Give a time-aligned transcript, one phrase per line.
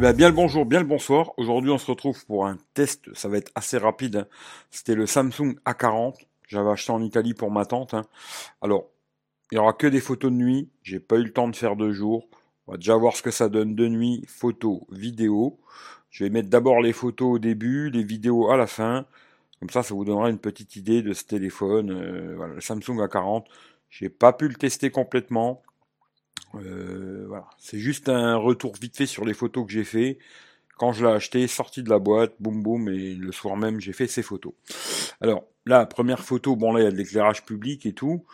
[0.00, 1.32] Ben, bien le bonjour, bien le bonsoir.
[1.36, 3.12] Aujourd'hui, on se retrouve pour un test.
[3.14, 4.16] Ça va être assez rapide.
[4.16, 4.26] hein.
[4.70, 6.14] C'était le Samsung A40.
[6.48, 7.94] J'avais acheté en Italie pour ma tante.
[7.94, 8.06] hein.
[8.62, 8.86] Alors,
[9.52, 10.70] il y aura que des photos de nuit.
[10.82, 12.28] J'ai pas eu le temps de faire de jour.
[12.66, 14.24] On va déjà voir ce que ça donne de nuit.
[14.28, 15.58] Photos, vidéos.
[16.10, 19.06] Je vais mettre d'abord les photos au début, les vidéos à la fin.
[19.60, 21.90] Comme ça, ça vous donnera une petite idée de ce téléphone.
[21.90, 23.44] Euh, voilà, le Samsung A40.
[23.90, 25.62] J'ai pas pu le tester complètement.
[26.54, 30.18] Euh, voilà, c'est juste un retour vite fait sur les photos que j'ai fait.
[30.78, 33.92] Quand je l'ai acheté, sorti de la boîte, boum boum, et le soir même j'ai
[33.92, 34.54] fait ces photos.
[35.20, 38.24] Alors là, première photo, bon là il y a de l'éclairage public et tout.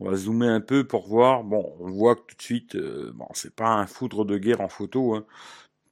[0.00, 1.44] On va zoomer un peu pour voir.
[1.44, 4.60] Bon, on voit que tout de suite, euh, bon c'est pas un foudre de guerre
[4.62, 5.24] en photo, hein,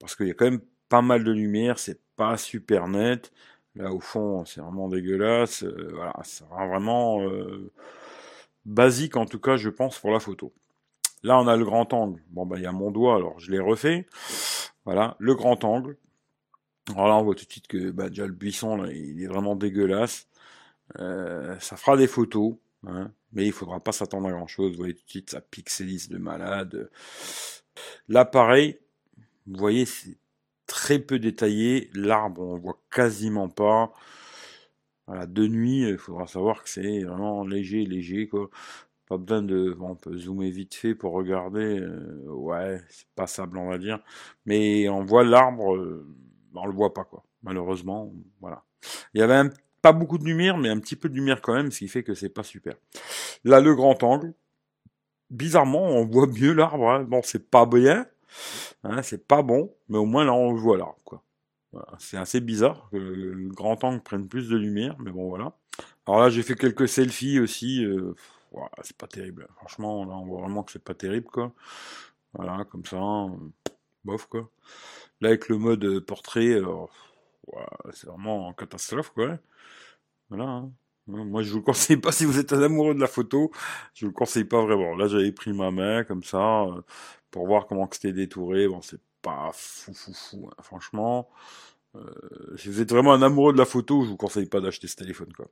[0.00, 3.32] parce qu'il y a quand même pas mal de lumière, c'est pas super net.
[3.76, 5.64] Là au fond, c'est vraiment dégueulasse.
[5.64, 6.14] euh, voilà,
[6.50, 7.20] rend vraiment
[8.64, 10.52] basique en tout cas, je pense pour la photo.
[11.22, 12.22] Là, on a le grand angle.
[12.30, 14.06] Bon, bah, il y a mon doigt, alors je l'ai refait.
[14.84, 15.96] Voilà, le grand angle.
[16.94, 19.54] Alors là, on voit tout de suite que bah, déjà le buisson, il est vraiment
[19.56, 20.28] dégueulasse.
[20.98, 22.54] Euh, ça fera des photos,
[22.86, 24.72] hein, mais il faudra pas s'attendre à grand chose.
[24.72, 26.90] Vous voyez tout de suite, ça pixelise de malade.
[28.08, 28.78] Là, pareil,
[29.46, 30.18] vous voyez, c'est
[30.66, 31.90] très peu détaillé.
[31.94, 33.92] L'arbre, on voit quasiment pas.
[35.06, 38.48] Voilà, de nuit, il faudra savoir que c'est vraiment léger, léger, quoi.
[39.10, 39.74] Pas besoin de.
[39.74, 41.80] Bon, on peut zoomer vite fait pour regarder.
[41.80, 44.00] euh, ouais, c'est passable, on va dire.
[44.46, 46.06] Mais on voit l'arbre, euh,
[46.54, 47.24] on le voit pas, quoi.
[47.42, 48.64] Malheureusement, voilà.
[49.14, 49.50] Il y avait un-
[49.82, 52.04] pas beaucoup de lumière, mais un petit peu de lumière quand même, ce qui fait
[52.04, 52.76] que c'est pas super.
[53.44, 54.34] Là, le grand angle.
[55.30, 56.90] Bizarrement, on voit mieux l'arbre.
[56.90, 57.04] hein.
[57.04, 58.06] Bon, c'est pas bien,
[58.84, 61.22] hein, c'est pas bon, mais au moins là, on le voit l'arbre, quoi.
[61.72, 61.88] Voilà.
[62.00, 65.54] C'est assez bizarre que le grand angle prenne plus de lumière, mais bon, voilà.
[66.06, 67.84] Alors là, j'ai fait quelques selfies aussi.
[67.84, 68.14] euh,
[68.82, 69.48] C'est pas terrible.
[69.56, 71.52] Franchement, là, on voit vraiment que c'est pas terrible, quoi.
[72.34, 73.28] Voilà, comme ça, euh,
[74.04, 74.50] bof, quoi.
[75.20, 76.90] Là, avec le mode euh, portrait, alors,
[77.92, 79.38] c'est vraiment en catastrophe, quoi.
[80.30, 80.44] Voilà.
[80.44, 80.72] hein.
[81.12, 83.50] Hein, Moi, je vous le conseille pas si vous êtes un amoureux de la photo.
[83.94, 84.96] Je vous le conseille pas vraiment.
[84.96, 86.82] Là, j'avais pris ma main, comme ça, euh,
[87.30, 88.68] pour voir comment c'était détouré.
[88.68, 91.30] Bon, c'est pas fou, fou, fou, hein, franchement.
[91.96, 94.88] Euh, si vous êtes vraiment un amoureux de la photo, je vous conseille pas d'acheter
[94.88, 95.46] ce téléphone, quoi.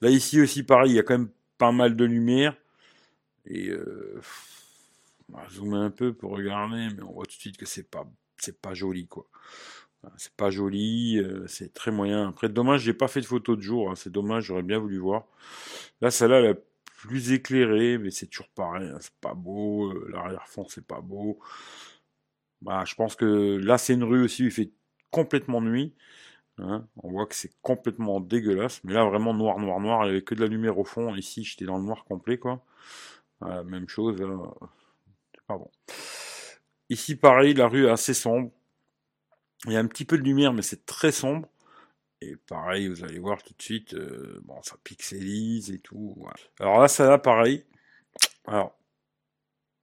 [0.00, 1.30] Là, ici aussi, pareil, il y a quand même
[1.60, 2.56] pas mal de lumière.
[3.46, 4.20] Et euh,
[5.28, 8.06] va zoomer un peu pour regarder, mais on voit tout de suite que c'est pas,
[8.38, 9.26] c'est pas joli, quoi.
[10.16, 12.28] C'est pas joli, euh, c'est très moyen.
[12.28, 13.90] Après, dommage, j'ai pas fait de photo de jour.
[13.90, 15.24] hein, c'est dommage, j'aurais bien voulu voir.
[16.00, 16.64] Là, celle-là, elle est
[16.98, 18.88] plus éclairée, mais c'est toujours pareil.
[18.88, 19.90] hein, c'est pas beau.
[19.92, 21.40] euh, L'arrière-fond, c'est pas beau.
[22.62, 24.44] Bah, je pense que là, c'est une rue aussi.
[24.44, 24.70] Il fait
[25.10, 25.94] complètement nuit.
[26.60, 26.86] Hein.
[27.02, 28.82] On voit que c'est complètement dégueulasse.
[28.84, 30.04] Mais là, vraiment noir, noir, noir.
[30.04, 31.14] Il n'y avait que de la lumière au fond.
[31.14, 32.64] Ici, j'étais dans le noir complet, quoi.
[33.40, 34.16] Voilà, même chose.
[34.18, 35.70] C'est pas bon.
[36.88, 38.50] Ici, pareil, la rue est assez sombre.
[39.66, 41.48] Il y a un petit peu de lumière, mais c'est très sombre.
[42.22, 46.14] Et pareil, vous allez voir tout de suite, euh, bon, ça pixelise et tout.
[46.58, 47.64] Alors là, ça là, pareil.
[48.46, 48.76] Alors,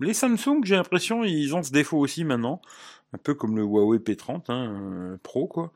[0.00, 2.60] les Samsung, j'ai l'impression, ils ont ce défaut aussi maintenant,
[3.12, 5.72] un peu comme le Huawei P30 hein, euh, Pro, quoi,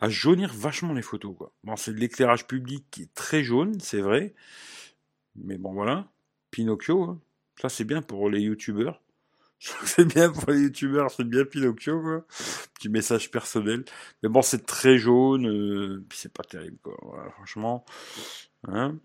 [0.00, 1.52] à jaunir vachement les photos, quoi.
[1.64, 4.34] Bon, c'est de l'éclairage public qui est très jaune, c'est vrai,
[5.36, 6.08] mais bon, voilà.
[6.50, 7.20] Pinocchio, hein.
[7.60, 9.00] ça c'est bien pour les youtubeurs.
[9.86, 12.26] C'est bien pour les youtubeurs, c'est bien Pinocchio, quoi.
[12.74, 13.84] Petit message personnel.
[14.22, 16.96] Mais bon, c'est très jaune, euh, c'est pas terrible, quoi.
[17.36, 17.84] Franchement.
[18.68, 18.98] Hein.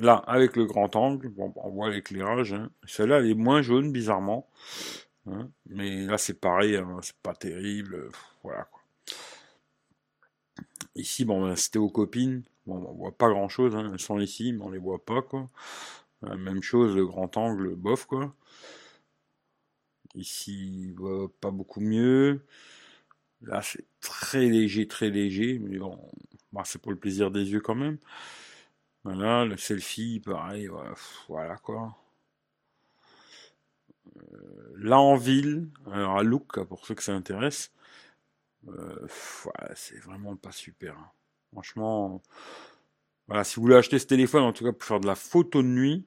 [0.00, 2.52] Là, avec le grand angle, bon, on voit l'éclairage.
[2.54, 2.70] Hein.
[2.86, 4.48] Celle-là, elle est moins jaune, bizarrement.
[5.26, 5.48] Hein.
[5.66, 8.10] Mais là, c'est pareil, hein, c'est pas terrible.
[8.42, 8.80] Voilà, quoi.
[10.94, 12.42] Ici, bon, ben, c'était aux copines.
[12.66, 13.74] Bon, on voit pas grand-chose.
[13.74, 15.48] Elles sont ici, mais on les voit pas, quoi.
[16.24, 18.34] Euh, même chose, le grand angle, bof, quoi.
[20.14, 20.94] Ici,
[21.40, 22.44] pas beaucoup mieux.
[23.42, 25.98] Là, c'est très léger, très léger, mais bon,
[26.52, 27.98] bah, c'est pour le plaisir des yeux quand même.
[29.04, 30.68] Voilà, le selfie, pareil,
[31.28, 31.96] voilà, quoi.
[34.76, 37.72] Là en ville, alors à Look, pour ceux que ça intéresse,
[38.68, 39.06] euh,
[39.74, 40.96] c'est vraiment pas super.
[40.98, 41.10] hein.
[41.52, 42.22] Franchement,
[43.28, 45.62] voilà, si vous voulez acheter ce téléphone, en tout cas pour faire de la photo
[45.62, 46.06] de nuit,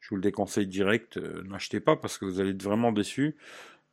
[0.00, 3.36] je vous le déconseille direct, euh, n'achetez pas parce que vous allez être vraiment déçus.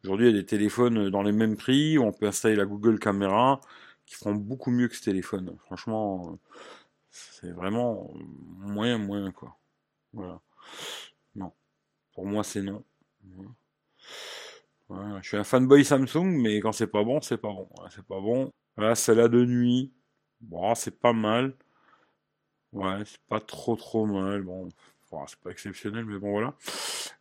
[0.03, 2.65] Aujourd'hui, il y a des téléphones dans les mêmes prix, où on peut installer la
[2.65, 3.61] Google Caméra,
[4.05, 5.57] qui font beaucoup mieux que ce téléphone.
[5.65, 6.37] Franchement, euh,
[7.11, 9.57] c'est vraiment moyen, moyen, quoi.
[10.13, 10.39] Voilà.
[11.35, 11.51] Non.
[12.13, 12.83] Pour moi, c'est non.
[15.21, 17.69] Je suis un fanboy Samsung, mais quand c'est pas bon, c'est pas bon.
[17.89, 18.51] C'est pas bon.
[18.77, 19.91] Voilà, celle-là de nuit.
[20.41, 21.55] Bon, c'est pas mal.
[22.73, 24.41] Ouais, c'est pas trop trop mal.
[24.43, 24.69] Bon,
[25.27, 26.55] c'est pas exceptionnel, mais bon, voilà.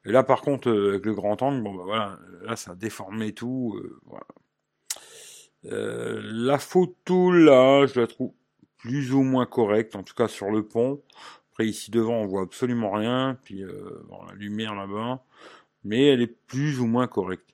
[0.05, 2.75] Et là, par contre, euh, avec le grand angle, bon, bah voilà, là, ça a
[2.75, 3.75] déformé tout.
[3.83, 4.27] euh, voilà.
[5.67, 8.33] Euh, la photo là, je la trouve
[8.83, 11.03] plus ou moins correcte, en tout cas sur le pont.
[11.53, 13.39] Après ici devant, on voit absolument rien.
[13.45, 15.23] Puis euh, la lumière là-bas,
[15.85, 17.51] mais elle est plus ou moins correcte.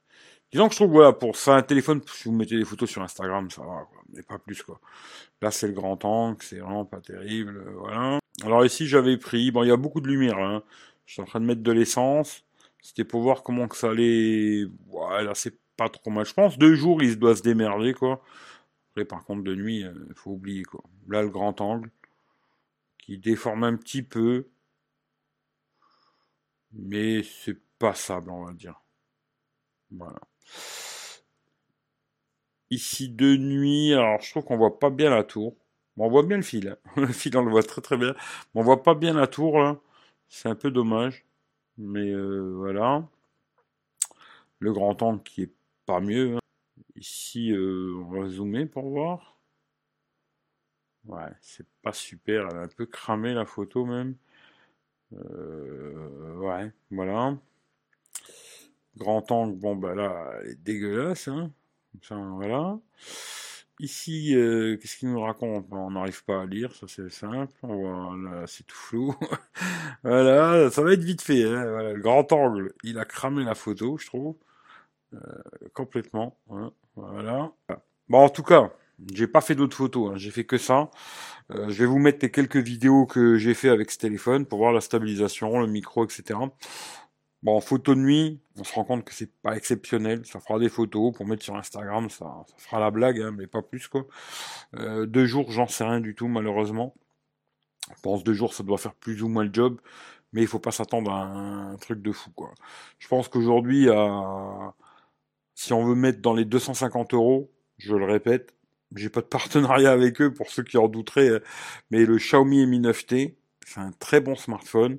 [0.52, 3.02] Disons que je trouve voilà pour ça un téléphone, si vous mettez des photos sur
[3.02, 4.80] Instagram, ça va, quoi, mais pas plus quoi.
[5.42, 8.20] Là c'est le grand angle, c'est vraiment pas terrible, euh, voilà.
[8.44, 10.62] Alors ici j'avais pris, bon il y a beaucoup de lumière, hein.
[11.04, 12.44] je suis en train de mettre de l'essence.
[12.80, 14.64] C'était pour voir comment que ça allait.
[14.88, 16.24] Ouais, là c'est pas trop mal.
[16.24, 18.22] Je pense deux jours il doit se démerder quoi.
[19.04, 20.82] Par contre de nuit, il euh, faut oublier quoi.
[21.08, 21.90] Là le grand angle
[22.98, 24.48] qui déforme un petit peu,
[26.72, 28.80] mais c'est passable on va dire.
[29.90, 30.20] Voilà.
[32.70, 35.56] Ici de nuit, alors je trouve qu'on voit pas bien la tour.
[35.96, 36.68] on voit bien le fil.
[36.68, 36.76] Hein.
[36.96, 38.14] Le fil, on le voit très très bien.
[38.54, 39.78] On voit pas bien la tour.
[40.28, 41.24] C'est un peu dommage.
[41.78, 43.06] Mais euh, voilà.
[44.58, 45.52] Le grand angle qui est
[45.86, 46.36] pas mieux.
[46.36, 46.40] Hein.
[46.96, 49.38] Ici, euh, on va zoomer pour voir.
[51.06, 52.48] Ouais, c'est pas super.
[52.50, 54.16] Elle a un peu cramé la photo même.
[55.14, 57.36] Euh, ouais, voilà.
[58.96, 61.52] Grand angle, bon bah là, elle est dégueulasse, hein.
[62.10, 62.78] voilà.
[63.78, 65.66] Ici, euh, qu'est-ce qu'il nous raconte?
[65.70, 67.52] On n'arrive pas à lire, ça c'est simple.
[67.62, 69.14] Voilà, c'est tout flou.
[70.02, 71.44] voilà, ça va être vite fait.
[71.44, 71.92] Hein.
[71.92, 74.36] Le grand angle, il a cramé la photo, je trouve.
[75.14, 75.18] Euh,
[75.76, 76.36] complètement.
[76.50, 76.72] Hein.
[76.96, 77.52] Voilà.
[78.08, 78.72] Bon, en tout cas,
[79.12, 80.16] j'ai pas fait d'autres photos, hein.
[80.16, 80.90] j'ai fait que ça.
[81.52, 84.58] Euh, je vais vous mettre les quelques vidéos que j'ai fait avec ce téléphone pour
[84.58, 86.38] voir la stabilisation, le micro, etc.
[87.42, 90.24] Bon, en photo de nuit, on se rend compte que c'est pas exceptionnel.
[90.24, 93.62] Ça fera des photos pour mettre sur Instagram, ça, fera la blague, hein, mais pas
[93.62, 94.06] plus quoi.
[94.76, 96.94] Euh, deux jours, j'en sais rien du tout, malheureusement.
[97.96, 99.80] Je pense deux jours, ça doit faire plus ou moins le job,
[100.32, 102.52] mais il faut pas s'attendre à un, truc de fou quoi.
[102.98, 103.88] Je pense qu'aujourd'hui,
[105.56, 108.54] si on veut mettre dans les 250 euros, je le répète,
[108.94, 111.42] j'ai pas de partenariat avec eux pour ceux qui en douteraient,
[111.90, 113.34] mais le Xiaomi Mi 9T,
[113.66, 114.98] c'est un très bon smartphone.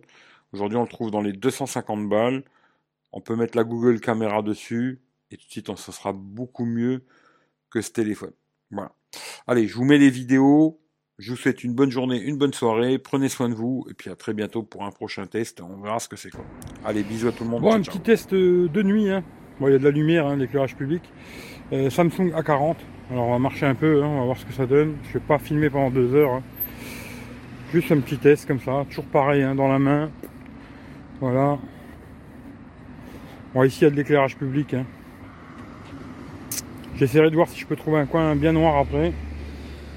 [0.51, 2.43] Aujourd'hui, on le trouve dans les 250 balles.
[3.13, 4.99] On peut mettre la Google Caméra dessus
[5.31, 7.03] et tout de suite, ça sera beaucoup mieux
[7.69, 8.33] que ce téléphone.
[8.71, 8.91] Voilà.
[9.45, 10.81] Allez, je vous mets les vidéos.
[11.19, 12.99] Je vous souhaite une bonne journée, une bonne soirée.
[12.99, 15.61] Prenez soin de vous et puis à très bientôt pour un prochain test.
[15.61, 16.45] On verra ce que c'est quoi.
[16.85, 17.61] Allez, bisous à tout le monde.
[17.61, 19.09] Bon, un petit test euh, de nuit.
[19.09, 19.23] Hein.
[19.59, 21.01] Bon, il y a de la lumière, hein, l'éclairage public.
[21.73, 22.75] Euh, Samsung A40.
[23.09, 24.03] Alors, on va marcher un peu.
[24.03, 24.97] Hein, on va voir ce que ça donne.
[25.07, 26.33] Je vais pas filmer pendant deux heures.
[26.33, 26.43] Hein.
[27.73, 28.85] Juste un petit test comme ça.
[28.87, 30.11] Toujours pareil, dans la main.
[31.19, 31.57] Voilà.
[33.55, 34.75] Bon, ici, il y a de l'éclairage public.
[36.97, 39.11] J'essaierai de voir si je peux trouver un coin bien noir après.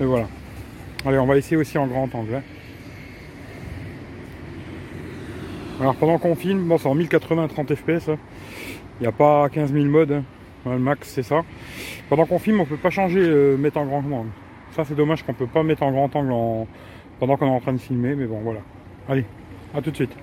[0.01, 0.27] Et voilà.
[1.05, 2.43] Allez, on va essayer aussi en grand angle.
[5.81, 8.11] Alors pendant qu'on filme, bon c'est en 1080 30 fps,
[9.01, 10.23] il n'y a pas 15 000 modes, hein.
[10.67, 11.43] le max c'est ça.
[12.11, 14.29] Pendant qu'on filme, on peut pas changer, euh, mettre en grand angle.
[14.73, 16.67] Ça c'est dommage qu'on peut pas mettre en grand angle en...
[17.19, 18.61] pendant qu'on est en train de filmer, mais bon voilà.
[19.09, 19.25] Allez,
[19.75, 20.15] à tout de suite.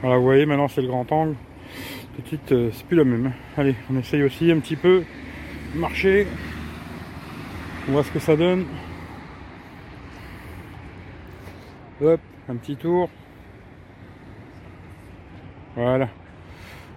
[0.00, 1.34] Voilà, vous voyez, maintenant c'est le grand angle.
[2.16, 3.32] Tout de suite, euh, c'est plus la même.
[3.58, 5.04] Allez, on essaye aussi un petit peu
[5.74, 6.26] marcher.
[7.86, 8.64] On voit ce que ça donne.
[12.02, 13.10] Hop, un petit tour.
[15.76, 16.08] Voilà.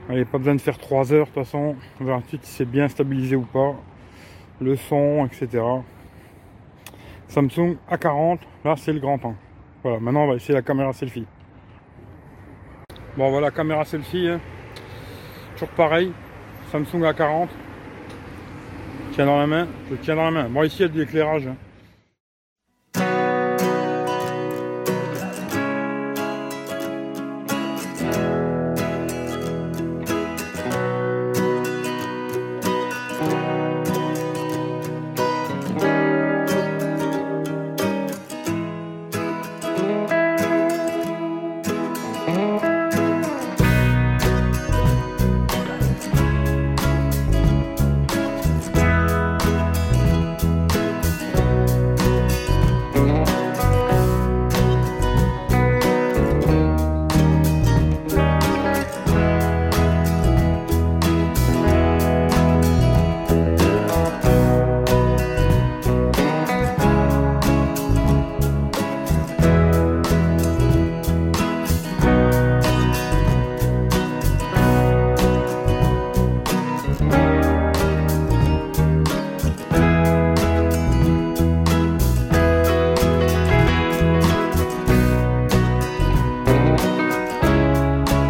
[0.10, 1.76] Allez, pas besoin de faire 3 heures de toute façon.
[2.00, 3.76] On verra ensuite si c'est bien stabilisé ou pas.
[4.60, 5.64] Le son, etc.
[7.28, 9.38] Samsung A40, là c'est le grand angle.
[9.82, 11.26] Voilà, maintenant on va essayer la caméra selfie.
[13.18, 14.28] Bon voilà, caméra selfie.
[14.28, 14.40] Hein.
[15.54, 16.12] Toujours pareil.
[16.72, 17.48] Samsung A40.
[19.14, 19.68] Tiens dans la main.
[19.90, 20.50] Je tiens dans la main.
[20.50, 21.48] Bon ici il y a de l'éclairage.
[21.48, 21.56] Hein.